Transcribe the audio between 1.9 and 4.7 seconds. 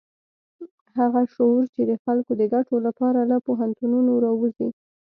خلکو د ګټو لپاره له پوهنتونونو راوزي.